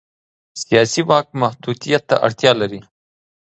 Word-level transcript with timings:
سیاسي 0.61 1.01
واک 1.09 1.27
محدودیت 1.41 2.03
ته 2.09 2.15
اړتیا 2.25 2.51
لري 2.61 2.79